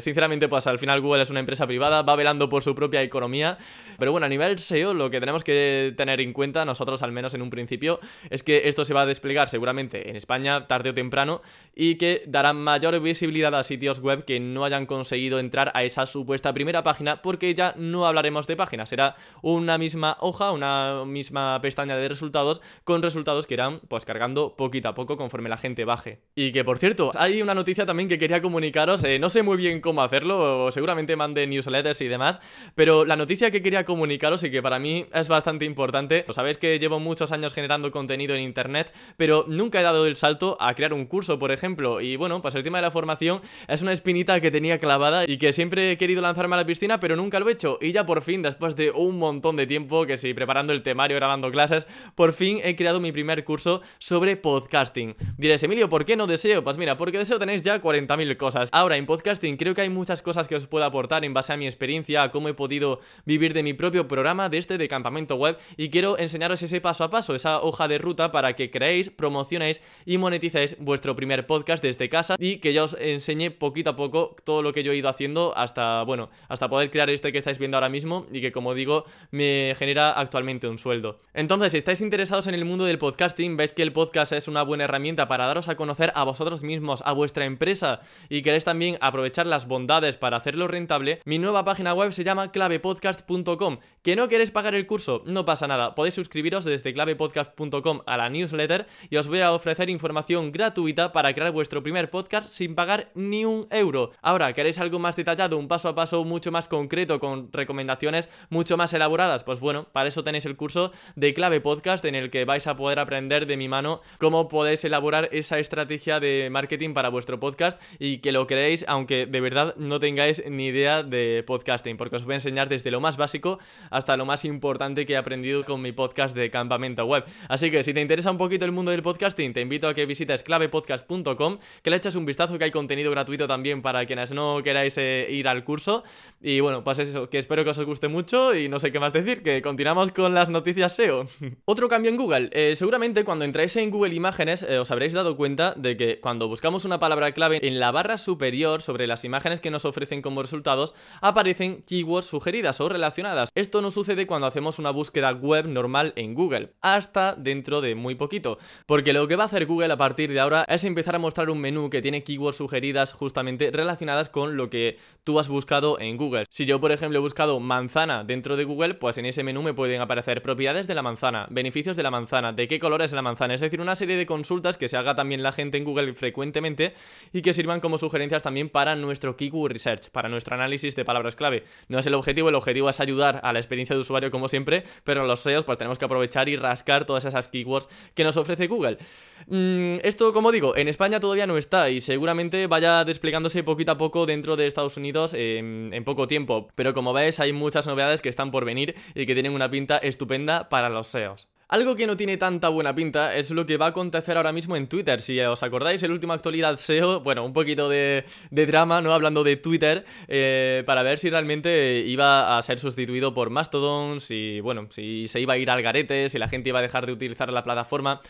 sinceramente, 0.00 0.48
pues 0.48 0.66
al 0.66 0.78
final 0.78 1.00
Google 1.00 1.22
es 1.22 1.30
una 1.30 1.40
empresa 1.40 1.66
privada, 1.66 2.02
va 2.02 2.16
velando 2.16 2.48
por 2.48 2.62
su 2.62 2.74
propia 2.74 3.02
economía. 3.10 3.58
Pero 3.98 4.12
bueno, 4.12 4.24
a 4.26 4.28
nivel 4.28 4.58
SEO, 4.58 4.94
lo 4.94 5.10
que 5.10 5.20
tenemos 5.20 5.44
que 5.44 5.92
tener 5.96 6.20
en 6.20 6.32
cuenta, 6.32 6.64
nosotros 6.64 7.02
al 7.02 7.12
menos 7.12 7.34
en 7.34 7.42
un 7.42 7.50
principio, 7.50 8.00
es 8.30 8.42
que 8.42 8.68
esto 8.68 8.84
se 8.84 8.94
va 8.94 9.02
a 9.02 9.06
desplegar 9.06 9.48
seguramente 9.48 10.08
en 10.08 10.16
España 10.16 10.66
tarde 10.66 10.90
o 10.90 10.94
temprano 10.94 11.42
y 11.74 11.96
que 11.96 12.22
dará 12.26 12.52
mayor 12.52 12.98
visibilidad 13.00 13.54
a 13.54 13.64
sitios 13.64 14.00
web 14.00 14.24
que 14.24 14.40
no 14.40 14.64
hayan 14.64 14.86
conseguido 14.86 15.38
entrar 15.38 15.70
a 15.74 15.84
esa 15.84 16.06
supuesta 16.06 16.54
primera 16.54 16.82
página, 16.82 17.22
porque 17.22 17.54
ya 17.54 17.74
no 17.76 18.06
hablaremos 18.06 18.46
de 18.46 18.56
páginas, 18.56 18.88
será 18.88 19.16
una 19.42 19.76
misma 19.78 20.16
hoja, 20.20 20.52
una 20.52 21.04
misma 21.04 21.60
pestaña 21.60 21.96
de 21.96 22.08
resultados 22.08 22.60
con 22.84 23.02
resultados 23.02 23.46
que 23.46 23.54
irán 23.54 23.80
pues 23.88 24.04
cargando 24.04 24.56
poquito 24.56 24.88
a 24.88 24.94
poco 24.94 25.16
conforme 25.16 25.48
la 25.48 25.56
gente 25.56 25.84
baje. 25.84 26.20
Y 26.34 26.52
que 26.52 26.64
por 26.64 26.78
cierto, 26.78 27.10
hay 27.16 27.42
una 27.42 27.54
noticia 27.54 27.86
también 27.86 28.08
que 28.08 28.18
quería 28.18 28.42
comunicaros, 28.42 29.04
eh, 29.04 29.18
no 29.18 29.30
sé 29.30 29.42
muy 29.42 29.56
bien 29.56 29.80
cómo 29.80 30.02
hacerlo, 30.02 30.70
seguramente 30.72 31.16
mande 31.16 31.46
newsletters 31.46 32.00
y 32.00 32.08
demás, 32.08 32.40
pero 32.74 32.99
la 33.04 33.16
noticia 33.16 33.50
que 33.50 33.62
quería 33.62 33.84
comunicaros 33.84 34.42
y 34.44 34.50
que 34.50 34.62
para 34.62 34.78
mí 34.78 35.06
es 35.12 35.28
bastante 35.28 35.64
importante, 35.64 36.22
pues 36.24 36.36
sabéis 36.36 36.58
que 36.58 36.78
llevo 36.78 37.00
muchos 37.00 37.32
años 37.32 37.54
generando 37.54 37.90
contenido 37.90 38.34
en 38.34 38.40
internet, 38.40 38.92
pero 39.16 39.44
nunca 39.48 39.80
he 39.80 39.82
dado 39.82 40.06
el 40.06 40.16
salto 40.16 40.56
a 40.60 40.74
crear 40.74 40.92
un 40.92 41.06
curso, 41.06 41.38
por 41.38 41.52
ejemplo. 41.52 42.00
Y 42.00 42.16
bueno, 42.16 42.42
pues 42.42 42.54
el 42.54 42.62
tema 42.62 42.78
de 42.78 42.82
la 42.82 42.90
formación 42.90 43.40
es 43.68 43.82
una 43.82 43.92
espinita 43.92 44.40
que 44.40 44.50
tenía 44.50 44.78
clavada 44.78 45.24
y 45.26 45.38
que 45.38 45.52
siempre 45.52 45.92
he 45.92 45.98
querido 45.98 46.22
lanzarme 46.22 46.54
a 46.54 46.58
la 46.58 46.66
piscina, 46.66 47.00
pero 47.00 47.16
nunca 47.16 47.38
lo 47.40 47.48
he 47.48 47.52
hecho. 47.52 47.78
Y 47.80 47.92
ya 47.92 48.06
por 48.06 48.22
fin, 48.22 48.42
después 48.42 48.76
de 48.76 48.90
un 48.90 49.18
montón 49.18 49.56
de 49.56 49.66
tiempo, 49.66 50.06
que 50.06 50.16
sí, 50.16 50.34
preparando 50.34 50.72
el 50.72 50.82
temario, 50.82 51.16
grabando 51.16 51.50
clases, 51.50 51.86
por 52.14 52.32
fin 52.32 52.60
he 52.62 52.76
creado 52.76 53.00
mi 53.00 53.12
primer 53.12 53.44
curso 53.44 53.82
sobre 53.98 54.36
podcasting. 54.36 55.16
Diréis, 55.36 55.62
Emilio, 55.62 55.88
¿por 55.88 56.04
qué 56.04 56.16
no 56.16 56.26
deseo? 56.26 56.64
Pues 56.64 56.78
mira, 56.78 56.96
porque 56.96 57.18
deseo 57.18 57.38
tenéis 57.38 57.62
ya 57.62 57.80
40.000 57.80 58.36
cosas. 58.36 58.68
Ahora, 58.72 58.96
en 58.96 59.06
podcasting 59.06 59.56
creo 59.56 59.74
que 59.74 59.82
hay 59.82 59.90
muchas 59.90 60.22
cosas 60.22 60.48
que 60.48 60.56
os 60.56 60.66
puedo 60.66 60.84
aportar 60.84 61.24
en 61.24 61.34
base 61.34 61.52
a 61.52 61.56
mi 61.56 61.66
experiencia, 61.66 62.22
a 62.22 62.30
cómo 62.30 62.48
he 62.48 62.54
podido 62.54 62.89
vivir 63.24 63.54
de 63.54 63.62
mi 63.62 63.74
propio 63.74 64.08
programa, 64.08 64.48
de 64.48 64.58
este 64.58 64.78
de 64.78 64.88
campamento 64.88 65.36
web, 65.36 65.56
y 65.76 65.90
quiero 65.90 66.18
enseñaros 66.18 66.62
ese 66.62 66.80
paso 66.80 67.04
a 67.04 67.10
paso, 67.10 67.34
esa 67.34 67.60
hoja 67.60 67.86
de 67.86 67.98
ruta 67.98 68.32
para 68.32 68.54
que 68.54 68.70
creéis, 68.70 69.10
promocionéis 69.10 69.80
y 70.04 70.18
moneticéis 70.18 70.76
vuestro 70.78 71.14
primer 71.14 71.46
podcast 71.46 71.82
desde 71.82 72.08
casa 72.08 72.36
y 72.38 72.56
que 72.56 72.72
yo 72.72 72.84
os 72.84 72.96
enseñe 72.98 73.50
poquito 73.50 73.90
a 73.90 73.96
poco 73.96 74.36
todo 74.44 74.62
lo 74.62 74.72
que 74.72 74.82
yo 74.82 74.92
he 74.92 74.96
ido 74.96 75.08
haciendo 75.08 75.52
hasta, 75.56 76.02
bueno, 76.02 76.30
hasta 76.48 76.68
poder 76.68 76.90
crear 76.90 77.10
este 77.10 77.32
que 77.32 77.38
estáis 77.38 77.58
viendo 77.58 77.76
ahora 77.76 77.88
mismo 77.88 78.26
y 78.32 78.40
que 78.40 78.52
como 78.52 78.74
digo 78.74 79.04
me 79.30 79.74
genera 79.76 80.12
actualmente 80.12 80.68
un 80.68 80.78
sueldo. 80.78 81.20
Entonces, 81.34 81.72
si 81.72 81.78
estáis 81.78 82.00
interesados 82.00 82.46
en 82.46 82.54
el 82.54 82.64
mundo 82.64 82.84
del 82.84 82.98
podcasting, 82.98 83.56
veis 83.56 83.72
que 83.72 83.82
el 83.82 83.92
podcast 83.92 84.32
es 84.32 84.48
una 84.48 84.62
buena 84.62 84.84
herramienta 84.84 85.28
para 85.28 85.46
daros 85.46 85.68
a 85.68 85.76
conocer 85.76 86.12
a 86.14 86.24
vosotros 86.24 86.62
mismos, 86.62 87.02
a 87.04 87.12
vuestra 87.12 87.44
empresa 87.44 88.00
y 88.28 88.42
queréis 88.42 88.64
también 88.64 88.96
aprovechar 89.00 89.46
las 89.46 89.66
bondades 89.66 90.16
para 90.16 90.36
hacerlo 90.36 90.68
rentable, 90.68 91.20
mi 91.24 91.38
nueva 91.38 91.64
página 91.64 91.94
web 91.94 92.12
se 92.12 92.24
llama 92.24 92.50
clave 92.52 92.79
clavepodcast.com. 92.80 93.78
¿Que 94.02 94.16
no 94.16 94.28
queréis 94.28 94.50
pagar 94.50 94.74
el 94.74 94.86
curso? 94.86 95.22
No 95.26 95.44
pasa 95.44 95.68
nada, 95.68 95.94
podéis 95.94 96.14
suscribiros 96.14 96.64
desde 96.64 96.94
clavepodcast.com 96.94 98.00
a 98.06 98.16
la 98.16 98.30
newsletter 98.30 98.86
y 99.10 99.16
os 99.16 99.28
voy 99.28 99.40
a 99.40 99.52
ofrecer 99.52 99.90
información 99.90 100.52
gratuita 100.52 101.12
para 101.12 101.34
crear 101.34 101.52
vuestro 101.52 101.82
primer 101.82 102.10
podcast 102.10 102.48
sin 102.48 102.74
pagar 102.74 103.10
ni 103.14 103.44
un 103.44 103.66
euro. 103.70 104.12
Ahora, 104.22 104.54
¿queréis 104.54 104.78
algo 104.78 104.98
más 104.98 105.16
detallado, 105.16 105.58
un 105.58 105.68
paso 105.68 105.90
a 105.90 105.94
paso 105.94 106.24
mucho 106.24 106.50
más 106.50 106.66
concreto, 106.66 107.20
con 107.20 107.52
recomendaciones 107.52 108.30
mucho 108.48 108.78
más 108.78 108.94
elaboradas? 108.94 109.44
Pues 109.44 109.60
bueno, 109.60 109.86
para 109.92 110.08
eso 110.08 110.24
tenéis 110.24 110.46
el 110.46 110.56
curso 110.56 110.92
de 111.14 111.34
Clave 111.34 111.60
Podcast 111.60 112.02
en 112.06 112.14
el 112.14 112.30
que 112.30 112.46
vais 112.46 112.66
a 112.66 112.76
poder 112.76 112.98
aprender 112.98 113.44
de 113.44 113.58
mi 113.58 113.68
mano 113.68 114.00
cómo 114.18 114.48
podéis 114.48 114.82
elaborar 114.84 115.28
esa 115.32 115.58
estrategia 115.58 116.20
de 116.20 116.48
marketing 116.50 116.94
para 116.94 117.10
vuestro 117.10 117.38
podcast 117.38 117.78
y 117.98 118.18
que 118.18 118.32
lo 118.32 118.46
creéis 118.46 118.86
aunque 118.88 119.26
de 119.26 119.40
verdad 119.42 119.74
no 119.76 120.00
tengáis 120.00 120.42
ni 120.48 120.68
idea 120.68 121.02
de 121.02 121.44
podcasting, 121.46 121.98
porque 121.98 122.16
os 122.16 122.24
voy 122.24 122.32
a 122.32 122.36
enseñar 122.36 122.69
desde 122.70 122.90
lo 122.90 123.00
más 123.00 123.18
básico 123.18 123.58
hasta 123.90 124.16
lo 124.16 124.24
más 124.24 124.44
importante 124.44 125.04
que 125.04 125.12
he 125.14 125.16
aprendido 125.16 125.64
con 125.64 125.82
mi 125.82 125.92
podcast 125.92 126.34
de 126.34 126.50
campamento 126.50 127.04
web. 127.04 127.24
Así 127.48 127.70
que 127.70 127.82
si 127.82 127.92
te 127.92 128.00
interesa 128.00 128.30
un 128.30 128.38
poquito 128.38 128.64
el 128.64 128.72
mundo 128.72 128.90
del 128.92 129.02
podcasting, 129.02 129.52
te 129.52 129.60
invito 129.60 129.88
a 129.88 129.94
que 129.94 130.06
visites 130.06 130.42
clavepodcast.com, 130.42 131.58
que 131.82 131.90
le 131.90 131.96
eches 131.96 132.14
un 132.14 132.24
vistazo 132.24 132.56
que 132.58 132.64
hay 132.64 132.70
contenido 132.70 133.10
gratuito 133.10 133.46
también 133.46 133.82
para 133.82 134.06
quienes 134.06 134.32
no 134.32 134.62
queráis 134.62 134.96
eh, 134.96 135.26
ir 135.30 135.48
al 135.48 135.64
curso. 135.64 136.04
Y 136.40 136.60
bueno, 136.60 136.84
pues 136.84 136.98
eso, 137.00 137.28
que 137.28 137.38
espero 137.38 137.64
que 137.64 137.70
os 137.70 137.80
guste 137.80 138.08
mucho 138.08 138.54
y 138.54 138.68
no 138.68 138.78
sé 138.78 138.92
qué 138.92 139.00
más 139.00 139.12
decir, 139.12 139.42
que 139.42 139.62
continuamos 139.62 140.12
con 140.12 140.34
las 140.34 140.50
noticias 140.50 140.94
SEO. 140.94 141.26
Otro 141.64 141.88
cambio 141.88 142.10
en 142.10 142.16
Google. 142.16 142.50
Eh, 142.52 142.74
seguramente 142.76 143.24
cuando 143.24 143.44
entráis 143.44 143.74
en 143.76 143.90
Google 143.90 144.14
Imágenes 144.14 144.62
eh, 144.62 144.78
os 144.78 144.90
habréis 144.90 145.12
dado 145.12 145.36
cuenta 145.36 145.74
de 145.76 145.96
que 145.96 146.20
cuando 146.20 146.48
buscamos 146.48 146.84
una 146.84 147.00
palabra 147.00 147.32
clave 147.32 147.66
en 147.66 147.80
la 147.80 147.90
barra 147.90 148.16
superior 148.18 148.82
sobre 148.82 149.06
las 149.06 149.24
imágenes 149.24 149.60
que 149.60 149.70
nos 149.70 149.84
ofrecen 149.84 150.22
como 150.22 150.42
resultados 150.42 150.94
aparecen 151.20 151.82
keywords 151.82 152.26
sujetos 152.26 152.49
sugeridas 152.50 152.80
o 152.80 152.88
relacionadas. 152.88 153.52
Esto 153.54 153.80
no 153.80 153.92
sucede 153.92 154.26
cuando 154.26 154.48
hacemos 154.48 154.80
una 154.80 154.90
búsqueda 154.90 155.30
web 155.30 155.68
normal 155.68 156.12
en 156.16 156.34
Google, 156.34 156.72
hasta 156.80 157.36
dentro 157.36 157.80
de 157.80 157.94
muy 157.94 158.16
poquito, 158.16 158.58
porque 158.86 159.12
lo 159.12 159.28
que 159.28 159.36
va 159.36 159.44
a 159.44 159.46
hacer 159.46 159.66
Google 159.66 159.92
a 159.92 159.96
partir 159.96 160.32
de 160.32 160.40
ahora 160.40 160.64
es 160.68 160.82
empezar 160.82 161.14
a 161.14 161.20
mostrar 161.20 161.48
un 161.48 161.60
menú 161.60 161.90
que 161.90 162.02
tiene 162.02 162.24
keywords 162.24 162.56
sugeridas 162.56 163.12
justamente 163.12 163.70
relacionadas 163.70 164.28
con 164.28 164.56
lo 164.56 164.68
que 164.68 164.98
tú 165.22 165.38
has 165.38 165.48
buscado 165.48 166.00
en 166.00 166.16
Google. 166.16 166.44
Si 166.50 166.66
yo, 166.66 166.80
por 166.80 166.90
ejemplo, 166.90 167.18
he 167.18 167.22
buscado 167.22 167.60
manzana 167.60 168.24
dentro 168.24 168.56
de 168.56 168.64
Google, 168.64 168.94
pues 168.94 169.16
en 169.18 169.26
ese 169.26 169.44
menú 169.44 169.62
me 169.62 169.72
pueden 169.72 170.00
aparecer 170.00 170.42
propiedades 170.42 170.88
de 170.88 170.96
la 170.96 171.02
manzana, 171.02 171.46
beneficios 171.50 171.96
de 171.96 172.02
la 172.02 172.10
manzana, 172.10 172.52
de 172.52 172.66
qué 172.66 172.80
color 172.80 173.02
es 173.02 173.12
la 173.12 173.22
manzana, 173.22 173.54
es 173.54 173.60
decir, 173.60 173.80
una 173.80 173.94
serie 173.94 174.16
de 174.16 174.26
consultas 174.26 174.76
que 174.76 174.88
se 174.88 174.96
haga 174.96 175.14
también 175.14 175.44
la 175.44 175.52
gente 175.52 175.78
en 175.78 175.84
Google 175.84 176.14
frecuentemente 176.14 176.94
y 177.32 177.42
que 177.42 177.54
sirvan 177.54 177.78
como 177.78 177.96
sugerencias 177.96 178.42
también 178.42 178.70
para 178.70 178.96
nuestro 178.96 179.36
keyword 179.36 179.70
research, 179.70 180.10
para 180.10 180.28
nuestro 180.28 180.56
análisis 180.56 180.96
de 180.96 181.04
palabras 181.04 181.36
clave. 181.36 181.62
No 181.86 181.98
es 182.00 182.06
el 182.06 182.14
objetivo, 182.14 182.39
el 182.48 182.54
objetivo 182.54 182.88
es 182.88 183.00
ayudar 183.00 183.40
a 183.42 183.52
la 183.52 183.58
experiencia 183.58 183.94
de 183.94 184.00
usuario 184.00 184.30
como 184.30 184.48
siempre, 184.48 184.84
pero 185.04 185.26
los 185.26 185.40
SEOs 185.40 185.64
pues 185.64 185.78
tenemos 185.78 185.98
que 185.98 186.04
aprovechar 186.04 186.48
y 186.48 186.56
rascar 186.56 187.04
todas 187.04 187.24
esas 187.24 187.48
keywords 187.48 187.88
que 188.14 188.24
nos 188.24 188.36
ofrece 188.36 188.66
Google. 188.66 188.98
Mm, 189.46 189.94
esto, 190.02 190.32
como 190.32 190.52
digo, 190.52 190.76
en 190.76 190.88
España 190.88 191.20
todavía 191.20 191.46
no 191.46 191.56
está 191.56 191.90
y 191.90 192.00
seguramente 192.00 192.66
vaya 192.66 193.04
desplegándose 193.04 193.62
poquito 193.62 193.92
a 193.92 193.98
poco 193.98 194.26
dentro 194.26 194.56
de 194.56 194.66
Estados 194.66 194.96
Unidos 194.96 195.34
en, 195.34 195.90
poco 196.04 196.26
tiempo, 196.26 196.68
pero 196.74 196.94
como 196.94 197.12
ves 197.12 197.40
hay 197.40 197.52
muchas 197.52 197.86
novedades 197.86 198.22
que 198.22 198.28
están 198.28 198.50
por 198.50 198.64
venir 198.64 198.94
y 199.14 199.26
que 199.26 199.34
tienen 199.34 199.52
una 199.52 199.70
pinta 199.70 199.98
estupenda 199.98 200.68
para 200.68 200.88
los 200.88 201.08
SEOs. 201.08 201.48
Algo 201.70 201.94
que 201.94 202.08
no 202.08 202.16
tiene 202.16 202.36
tanta 202.36 202.68
buena 202.68 202.96
pinta 202.96 203.36
es 203.36 203.52
lo 203.52 203.64
que 203.64 203.76
va 203.76 203.86
a 203.86 203.88
acontecer 203.90 204.36
ahora 204.36 204.50
mismo 204.50 204.76
en 204.76 204.88
Twitter. 204.88 205.20
Si 205.20 205.38
os 205.38 205.62
acordáis, 205.62 206.02
el 206.02 206.10
último 206.10 206.32
actualidad 206.32 206.76
SEO, 206.78 207.20
bueno, 207.20 207.44
un 207.44 207.52
poquito 207.52 207.88
de, 207.88 208.24
drama, 208.50 209.00
¿no? 209.00 209.12
Hablando 209.12 209.44
de 209.44 209.56
Twitter, 209.56 210.04
eh, 210.26 210.82
para 210.84 211.04
ver 211.04 211.20
si 211.20 211.30
realmente 211.30 212.02
iba 212.04 212.58
a 212.58 212.62
ser 212.62 212.80
sustituido 212.80 213.34
por 213.34 213.50
Mastodon, 213.50 214.20
si, 214.20 214.58
bueno, 214.58 214.88
si 214.90 215.28
se 215.28 215.40
iba 215.40 215.54
a 215.54 215.58
ir 215.58 215.70
al 215.70 215.80
garete, 215.80 216.28
si 216.28 216.40
la 216.40 216.48
gente 216.48 216.70
iba 216.70 216.80
a 216.80 216.82
dejar 216.82 217.06
de 217.06 217.12
utilizar 217.12 217.52
la 217.52 217.62
plataforma. 217.62 218.20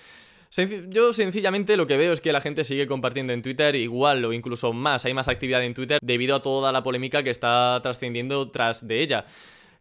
Yo 0.88 1.14
sencillamente 1.14 1.78
lo 1.78 1.86
que 1.86 1.96
veo 1.96 2.12
es 2.12 2.20
que 2.20 2.34
la 2.34 2.42
gente 2.42 2.64
sigue 2.64 2.86
compartiendo 2.86 3.32
en 3.32 3.40
Twitter 3.40 3.74
igual 3.74 4.22
o 4.22 4.34
incluso 4.34 4.74
más, 4.74 5.06
hay 5.06 5.14
más 5.14 5.28
actividad 5.28 5.64
en 5.64 5.72
Twitter 5.72 5.98
debido 6.02 6.36
a 6.36 6.42
toda 6.42 6.72
la 6.72 6.82
polémica 6.82 7.22
que 7.22 7.30
está 7.30 7.78
trascendiendo 7.82 8.50
tras 8.50 8.86
de 8.86 9.00
ella. 9.00 9.24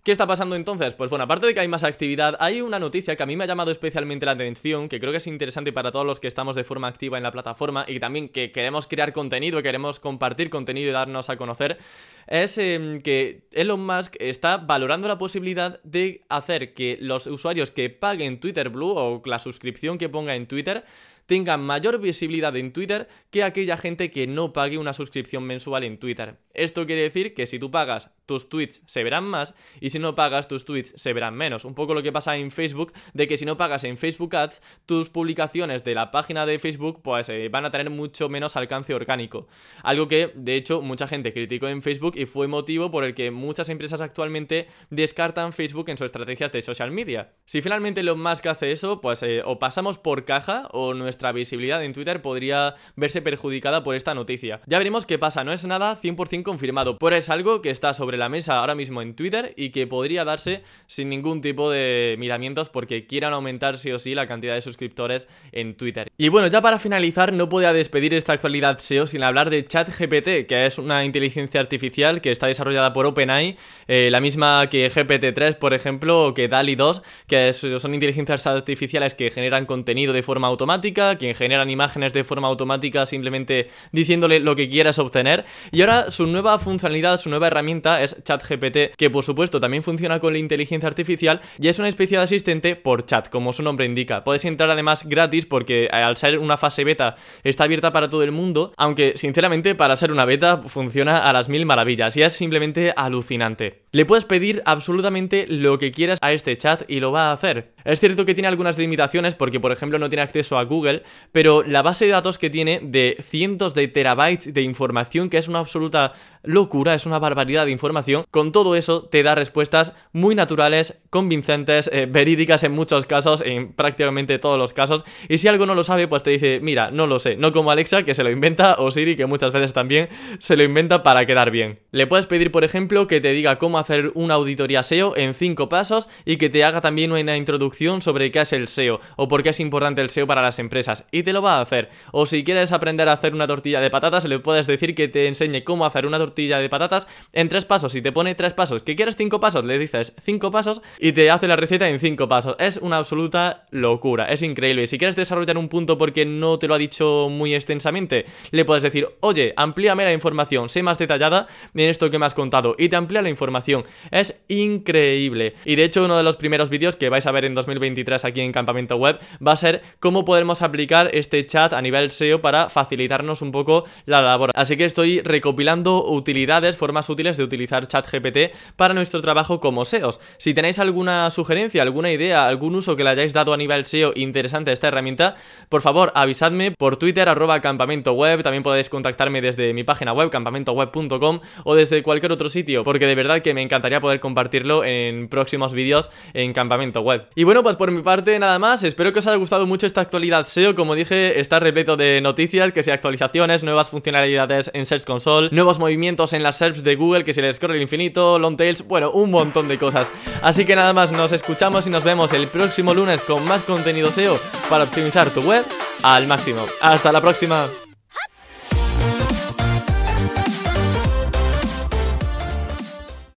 ¿Qué 0.01 0.13
está 0.13 0.25
pasando 0.25 0.55
entonces? 0.55 0.93
Pues 0.93 1.09
bueno, 1.09 1.25
aparte 1.25 1.45
de 1.45 1.53
que 1.53 1.59
hay 1.59 1.67
más 1.67 1.83
actividad, 1.83 2.37
hay 2.39 2.61
una 2.61 2.79
noticia 2.79 3.17
que 3.17 3.23
a 3.23 3.25
mí 3.25 3.35
me 3.35 3.43
ha 3.43 3.47
llamado 3.47 3.69
especialmente 3.69 4.25
la 4.25 4.31
atención, 4.31 4.87
que 4.87 4.97
creo 4.97 5.11
que 5.11 5.17
es 5.17 5.27
interesante 5.27 5.73
para 5.73 5.91
todos 5.91 6.05
los 6.05 6.21
que 6.21 6.29
estamos 6.29 6.55
de 6.55 6.63
forma 6.63 6.87
activa 6.87 7.17
en 7.17 7.23
la 7.23 7.31
plataforma 7.31 7.83
y 7.85 7.99
también 7.99 8.29
que 8.29 8.53
queremos 8.53 8.87
crear 8.87 9.11
contenido, 9.11 9.61
queremos 9.61 9.99
compartir 9.99 10.49
contenido 10.49 10.89
y 10.89 10.93
darnos 10.93 11.29
a 11.29 11.35
conocer, 11.35 11.79
es 12.27 12.57
em, 12.57 13.01
que 13.01 13.41
Elon 13.51 13.85
Musk 13.85 14.15
está 14.21 14.55
valorando 14.55 15.09
la 15.09 15.17
posibilidad 15.17 15.81
de 15.83 16.23
hacer 16.29 16.73
que 16.73 16.97
los 17.01 17.27
usuarios 17.27 17.71
que 17.71 17.89
paguen 17.89 18.39
Twitter 18.39 18.69
Blue 18.69 18.93
o 18.95 19.21
la 19.25 19.39
suscripción 19.39 19.97
que 19.97 20.07
ponga 20.07 20.33
en 20.35 20.47
Twitter 20.47 20.85
tengan 21.25 21.61
mayor 21.61 21.99
visibilidad 21.99 22.55
en 22.55 22.71
Twitter 22.71 23.09
que 23.31 23.43
aquella 23.43 23.75
gente 23.75 24.11
que 24.11 24.27
no 24.27 24.53
pague 24.53 24.77
una 24.77 24.93
suscripción 24.93 25.43
mensual 25.43 25.83
en 25.83 25.99
Twitter. 25.99 26.37
Esto 26.53 26.85
quiere 26.85 27.01
decir 27.01 27.33
que 27.33 27.45
si 27.45 27.59
tú 27.59 27.69
pagas, 27.69 28.09
tus 28.29 28.47
tweets 28.47 28.81
se 28.85 29.03
verán 29.03 29.25
más 29.25 29.53
y 29.81 29.89
si 29.89 29.99
no 29.99 30.15
pagas, 30.15 30.47
tus 30.47 30.63
tweets 30.63 30.93
se 30.95 31.11
verán 31.11 31.35
menos. 31.35 31.65
Un 31.65 31.75
poco 31.75 31.93
lo 31.93 32.01
que 32.01 32.13
pasa 32.13 32.37
en 32.37 32.49
Facebook, 32.49 32.93
de 33.13 33.27
que 33.27 33.35
si 33.35 33.43
no 33.43 33.57
pagas 33.57 33.83
en 33.83 33.97
Facebook 33.97 34.33
Ads, 34.37 34.61
tus 34.85 35.09
publicaciones 35.09 35.83
de 35.83 35.93
la 35.93 36.11
página 36.11 36.45
de 36.45 36.57
Facebook 36.57 37.01
pues 37.03 37.27
eh, 37.27 37.49
van 37.49 37.65
a 37.65 37.71
tener 37.71 37.89
mucho 37.89 38.29
menos 38.29 38.55
alcance 38.55 38.93
orgánico. 38.93 39.47
Algo 39.83 40.07
que, 40.07 40.31
de 40.33 40.55
hecho, 40.55 40.81
mucha 40.81 41.05
gente 41.05 41.33
criticó 41.33 41.67
en 41.67 41.81
Facebook 41.81 42.13
y 42.15 42.25
fue 42.25 42.47
motivo 42.47 42.89
por 42.91 43.03
el 43.03 43.13
que 43.13 43.29
muchas 43.29 43.67
empresas 43.67 43.99
actualmente 43.99 44.67
descartan 44.89 45.51
Facebook 45.51 45.89
en 45.89 45.97
sus 45.97 46.05
estrategias 46.05 46.53
de 46.53 46.61
social 46.61 46.91
media. 46.91 47.33
Si 47.45 47.61
finalmente 47.61 48.03
lo 48.03 48.15
más 48.15 48.41
que 48.41 48.47
hace 48.47 48.71
eso, 48.71 49.01
pues 49.01 49.21
eh, 49.21 49.41
o 49.43 49.59
pasamos 49.59 49.97
por 49.97 50.23
caja 50.23 50.69
o 50.71 50.93
nuestra 50.93 51.09
nuestra 51.19 51.33
visibilidad 51.33 51.83
en 51.83 51.91
Twitter 51.91 52.21
podría 52.21 52.75
verse 52.95 53.21
perjudicada 53.21 53.83
por 53.83 53.95
esta 53.95 54.13
noticia. 54.13 54.61
Ya 54.67 54.77
veremos 54.77 55.05
qué 55.05 55.19
pasa, 55.19 55.43
no 55.43 55.51
es 55.51 55.65
nada 55.65 55.97
100% 55.99 56.43
confirmado, 56.43 56.97
pero 56.97 57.15
es 57.15 57.29
algo 57.29 57.61
que 57.61 57.71
está 57.71 57.93
sobre 57.93 58.15
la 58.19 58.29
mesa 58.29 58.59
ahora 58.59 58.75
mismo 58.75 59.01
en 59.01 59.15
Twitter 59.15 59.53
y 59.57 59.69
que 59.69 59.87
podría 59.87 60.23
darse 60.25 60.61
sin 60.87 61.09
ningún 61.09 61.41
tipo 61.41 61.71
de 61.71 62.15
miramientos 62.19 62.69
porque 62.69 63.07
quieran 63.07 63.33
aumentar 63.33 63.77
sí 63.77 63.91
o 63.91 63.99
sí 63.99 64.15
la 64.15 64.27
cantidad 64.27 64.53
de 64.53 64.61
suscriptores 64.61 65.27
en 65.51 65.75
Twitter. 65.75 66.11
Y 66.17 66.29
bueno, 66.29 66.47
ya 66.47 66.61
para 66.61 66.79
finalizar, 66.79 67.33
no 67.33 67.49
podía 67.49 67.73
despedir 67.73 68.13
esta 68.13 68.33
actualidad 68.33 68.79
SEO 68.79 69.07
sin 69.07 69.23
hablar 69.23 69.49
de 69.49 69.65
ChatGPT, 69.65 70.47
que 70.47 70.65
es 70.65 70.77
una 70.77 71.03
inteligencia 71.05 71.59
artificial 71.59 72.21
que 72.21 72.31
está 72.31 72.47
desarrollada 72.47 72.93
por 72.93 73.05
OpenAI, 73.05 73.57
eh, 73.87 74.09
la 74.11 74.19
misma 74.19 74.67
que 74.69 74.91
GPT-3, 74.91 75.55
por 75.55 75.73
ejemplo, 75.73 76.27
o 76.27 76.33
que 76.33 76.47
DALI 76.47 76.75
2, 76.75 77.01
que 77.27 77.53
son 77.53 77.93
inteligencias 77.93 78.45
artificiales 78.45 79.15
que 79.15 79.31
generan 79.31 79.65
contenido 79.65 80.13
de 80.13 80.23
forma 80.23 80.47
automática 80.47 81.15
quien 81.17 81.35
generan 81.35 81.69
imágenes 81.69 82.13
de 82.13 82.23
forma 82.23 82.47
automática 82.47 83.05
simplemente 83.05 83.69
diciéndole 83.91 84.39
lo 84.39 84.55
que 84.55 84.69
quieras 84.69 84.99
obtener. 84.99 85.45
Y 85.71 85.81
ahora 85.81 86.11
su 86.11 86.27
nueva 86.27 86.59
funcionalidad, 86.59 87.17
su 87.17 87.29
nueva 87.29 87.47
herramienta 87.47 88.01
es 88.03 88.08
ChatGPT, 88.23 88.95
que 88.97 89.09
por 89.09 89.23
supuesto 89.23 89.59
también 89.59 89.83
funciona 89.83 90.19
con 90.19 90.33
la 90.33 90.39
inteligencia 90.39 90.87
artificial 90.87 91.41
y 91.59 91.67
es 91.67 91.79
una 91.79 91.89
especie 91.89 92.17
de 92.17 92.23
asistente 92.23 92.75
por 92.75 93.05
chat, 93.05 93.29
como 93.29 93.53
su 93.53 93.63
nombre 93.63 93.85
indica. 93.85 94.23
Puedes 94.23 94.45
entrar 94.45 94.69
además 94.69 95.07
gratis 95.07 95.45
porque 95.45 95.85
eh, 95.85 95.89
al 95.91 96.17
ser 96.17 96.39
una 96.39 96.57
fase 96.57 96.83
beta 96.83 97.15
está 97.43 97.65
abierta 97.65 97.91
para 97.91 98.09
todo 98.09 98.23
el 98.23 98.31
mundo, 98.31 98.73
aunque 98.77 99.13
sinceramente 99.15 99.75
para 99.75 99.95
ser 99.95 100.11
una 100.11 100.25
beta 100.25 100.61
funciona 100.65 101.29
a 101.29 101.33
las 101.33 101.49
mil 101.49 101.65
maravillas 101.65 102.15
y 102.17 102.23
es 102.23 102.33
simplemente 102.33 102.93
alucinante. 102.95 103.83
Le 103.91 104.05
puedes 104.05 104.25
pedir 104.25 104.61
absolutamente 104.65 105.45
lo 105.47 105.77
que 105.77 105.91
quieras 105.91 106.19
a 106.21 106.31
este 106.31 106.57
chat 106.57 106.83
y 106.87 106.99
lo 106.99 107.11
va 107.11 107.29
a 107.29 107.33
hacer. 107.33 107.73
Es 107.85 107.99
cierto 107.99 108.25
que 108.25 108.33
tiene 108.33 108.47
algunas 108.47 108.77
limitaciones 108.77 109.35
porque 109.35 109.59
por 109.59 109.71
ejemplo 109.71 109.99
no 109.99 110.09
tiene 110.09 110.21
acceso 110.21 110.59
a 110.59 110.63
Google, 110.63 111.03
pero 111.31 111.63
la 111.63 111.81
base 111.81 112.05
de 112.05 112.11
datos 112.11 112.37
que 112.37 112.49
tiene 112.49 112.79
de 112.83 113.17
cientos 113.21 113.73
de 113.73 113.87
terabytes 113.87 114.53
de 114.53 114.61
información, 114.61 115.29
que 115.29 115.37
es 115.37 115.47
una 115.47 115.59
absoluta 115.59 116.13
locura, 116.43 116.93
es 116.93 117.05
una 117.05 117.19
barbaridad 117.19 117.65
de 117.65 117.71
información, 117.71 117.98
con 118.31 118.51
todo 118.51 118.75
eso 118.75 119.03
te 119.03 119.23
da 119.23 119.35
respuestas 119.35 119.93
muy 120.13 120.35
naturales, 120.35 121.01
convincentes, 121.09 121.89
eh, 121.93 122.07
verídicas 122.09 122.63
en 122.63 122.71
muchos 122.71 123.05
casos, 123.05 123.41
en 123.41 123.73
prácticamente 123.73 124.39
todos 124.39 124.57
los 124.57 124.73
casos, 124.73 125.05
y 125.27 125.37
si 125.37 125.47
algo 125.47 125.65
no 125.65 125.75
lo 125.75 125.83
sabe, 125.83 126.07
pues 126.07 126.23
te 126.23 126.31
dice, 126.31 126.59
mira, 126.61 126.91
no 126.91 127.07
lo 127.07 127.19
sé, 127.19 127.35
no 127.35 127.51
como 127.51 127.71
Alexa, 127.71 128.03
que 128.03 128.15
se 128.15 128.23
lo 128.23 128.29
inventa, 128.29 128.75
o 128.79 128.91
Siri, 128.91 129.15
que 129.15 129.25
muchas 129.25 129.53
veces 129.53 129.73
también 129.73 130.09
se 130.39 130.55
lo 130.55 130.63
inventa 130.63 131.03
para 131.03 131.25
quedar 131.25 131.51
bien. 131.51 131.79
Le 131.91 132.07
puedes 132.07 132.27
pedir, 132.27 132.51
por 132.51 132.63
ejemplo, 132.63 133.07
que 133.07 133.21
te 133.21 133.31
diga 133.31 133.57
cómo 133.57 133.79
hacer 133.79 134.11
una 134.15 134.35
auditoría 134.35 134.83
SEO 134.83 135.15
en 135.17 135.33
5 135.33 135.69
pasos 135.69 136.09
y 136.25 136.37
que 136.37 136.49
te 136.49 136.63
haga 136.63 136.81
también 136.81 137.11
una 137.11 137.37
introducción 137.37 138.01
sobre 138.01 138.31
qué 138.31 138.41
es 138.41 138.53
el 138.53 138.67
SEO 138.67 138.99
o 139.15 139.27
por 139.27 139.43
qué 139.43 139.49
es 139.49 139.59
importante 139.59 140.01
el 140.01 140.09
SEO 140.09 140.27
para 140.27 140.41
las 140.41 140.59
empresas 140.59 141.05
y 141.11 141.23
te 141.23 141.33
lo 141.33 141.41
va 141.41 141.57
a 141.57 141.61
hacer. 141.61 141.89
O 142.11 142.25
si 142.25 142.43
quieres 142.43 142.71
aprender 142.71 143.09
a 143.09 143.13
hacer 143.13 143.33
una 143.33 143.47
tortilla 143.47 143.81
de 143.81 143.89
patatas, 143.89 144.25
le 144.25 144.39
puedes 144.39 144.67
decir 144.67 144.95
que 144.95 145.07
te 145.07 145.27
enseñe 145.27 145.63
cómo 145.63 145.85
hacer 145.85 146.05
una 146.05 146.17
tortilla 146.17 146.59
de 146.59 146.69
patatas 146.69 147.07
en 147.33 147.49
tres 147.49 147.65
pasos. 147.65 147.78
Si 147.87 148.01
te 148.01 148.11
pone 148.11 148.35
tres 148.35 148.53
pasos, 148.53 148.81
que 148.83 148.95
quieres 148.95 149.15
cinco 149.15 149.39
pasos, 149.39 149.63
le 149.63 149.77
dices 149.79 150.13
cinco 150.21 150.51
pasos 150.51 150.81
y 150.99 151.13
te 151.13 151.31
hace 151.31 151.47
la 151.47 151.55
receta 151.55 151.87
en 151.87 151.99
cinco 151.99 152.27
pasos. 152.27 152.55
Es 152.59 152.77
una 152.77 152.97
absoluta 152.97 153.65
locura, 153.71 154.25
es 154.25 154.41
increíble. 154.41 154.83
Y 154.83 154.87
si 154.87 154.97
quieres 154.97 155.15
desarrollar 155.15 155.57
un 155.57 155.69
punto 155.69 155.97
porque 155.97 156.25
no 156.25 156.59
te 156.59 156.67
lo 156.67 156.73
ha 156.73 156.77
dicho 156.77 157.27
muy 157.29 157.53
extensamente, 157.53 158.25
le 158.51 158.65
puedes 158.65 158.83
decir, 158.83 159.07
oye, 159.21 159.53
amplíame 159.55 160.03
la 160.03 160.11
información, 160.11 160.67
sé 160.67 160.83
más 160.83 160.97
detallada 160.97 161.47
en 161.73 161.89
esto 161.89 162.09
que 162.09 162.19
me 162.19 162.25
has 162.25 162.33
contado 162.33 162.75
y 162.77 162.89
te 162.89 162.97
amplía 162.97 163.21
la 163.21 163.29
información. 163.29 163.85
Es 164.11 164.41
increíble. 164.47 165.53
Y 165.63 165.75
de 165.75 165.83
hecho, 165.85 166.03
uno 166.03 166.17
de 166.17 166.23
los 166.23 166.35
primeros 166.35 166.69
vídeos 166.69 166.95
que 166.95 167.09
vais 167.09 167.25
a 167.25 167.31
ver 167.31 167.45
en 167.45 167.55
2023 167.55 168.25
aquí 168.25 168.41
en 168.41 168.51
Campamento 168.51 168.97
Web 168.97 169.19
va 169.45 169.53
a 169.53 169.57
ser 169.57 169.81
cómo 169.99 170.25
podemos 170.25 170.61
aplicar 170.61 171.09
este 171.13 171.45
chat 171.45 171.73
a 171.73 171.81
nivel 171.81 172.11
SEO 172.11 172.41
para 172.41 172.69
facilitarnos 172.69 173.41
un 173.41 173.51
poco 173.51 173.85
la 174.05 174.21
labor. 174.21 174.51
Así 174.55 174.75
que 174.75 174.85
estoy 174.85 175.21
recopilando 175.21 176.05
utilidades, 176.05 176.77
formas 176.77 177.09
útiles 177.09 177.37
de 177.37 177.43
utilizar 177.43 177.68
ChatGPT 177.69 178.53
para 178.75 178.93
nuestro 178.93 179.21
trabajo 179.21 179.59
como 179.59 179.85
SEOs. 179.85 180.19
Si 180.37 180.53
tenéis 180.53 180.79
alguna 180.79 181.29
sugerencia, 181.29 181.81
alguna 181.81 182.11
idea, 182.11 182.47
algún 182.47 182.75
uso 182.75 182.95
que 182.95 183.03
le 183.03 183.11
hayáis 183.11 183.33
dado 183.33 183.53
a 183.53 183.57
nivel 183.57 183.85
SEO 183.85 184.13
interesante 184.15 184.71
a 184.71 184.73
esta 184.73 184.87
herramienta, 184.87 185.35
por 185.69 185.81
favor 185.81 186.11
avisadme 186.15 186.71
por 186.71 186.97
Twitter 186.97 187.29
arroba 187.29 187.61
campamento 187.61 188.13
web, 188.13 188.41
también 188.41 188.63
podéis 188.63 188.89
contactarme 188.89 189.41
desde 189.41 189.73
mi 189.73 189.83
página 189.83 190.13
web 190.13 190.29
campamentoweb.com 190.29 191.39
o 191.63 191.75
desde 191.75 192.01
cualquier 192.03 192.31
otro 192.31 192.49
sitio, 192.49 192.83
porque 192.83 193.05
de 193.05 193.15
verdad 193.15 193.41
que 193.41 193.53
me 193.53 193.61
encantaría 193.61 193.99
poder 193.99 194.19
compartirlo 194.19 194.83
en 194.83 195.27
próximos 195.29 195.73
vídeos 195.73 196.09
en 196.33 196.53
campamento 196.53 197.01
web. 197.01 197.27
Y 197.35 197.43
bueno, 197.43 197.63
pues 197.63 197.75
por 197.75 197.91
mi 197.91 198.01
parte 198.01 198.39
nada 198.39 198.57
más, 198.59 198.83
espero 198.83 199.13
que 199.13 199.19
os 199.19 199.27
haya 199.27 199.37
gustado 199.37 199.65
mucho 199.65 199.85
esta 199.85 200.01
actualidad 200.01 200.45
SEO 200.45 200.69
como 200.75 200.95
dije, 200.95 201.39
está 201.39 201.59
repleto 201.59 201.97
de 201.97 202.21
noticias, 202.21 202.71
que 202.71 202.83
si 202.83 202.91
actualizaciones, 202.91 203.63
nuevas 203.63 203.89
funcionalidades 203.89 204.71
en 204.73 204.85
Search 204.85 205.05
Console, 205.05 205.49
nuevos 205.51 205.79
movimientos 205.79 206.33
en 206.33 206.43
las 206.43 206.57
SERPs 206.57 206.83
de 206.83 206.95
Google, 206.95 207.23
que 207.23 207.33
si 207.33 207.41
les 207.41 207.58
el 207.67 207.81
infinito, 207.81 208.39
long 208.39 208.57
tails, 208.57 208.87
bueno, 208.87 209.11
un 209.11 209.31
montón 209.31 209.67
de 209.67 209.77
cosas. 209.77 210.11
Así 210.41 210.65
que 210.65 210.75
nada 210.75 210.93
más, 210.93 211.11
nos 211.11 211.31
escuchamos 211.31 211.87
y 211.87 211.89
nos 211.89 212.03
vemos 212.03 212.33
el 212.33 212.47
próximo 212.47 212.93
lunes 212.93 213.23
con 213.23 213.45
más 213.45 213.63
contenido 213.63 214.11
SEO 214.11 214.39
para 214.69 214.83
optimizar 214.83 215.29
tu 215.29 215.41
web 215.41 215.65
al 216.03 216.27
máximo. 216.27 216.65
Hasta 216.81 217.11
la 217.11 217.21
próxima. 217.21 217.67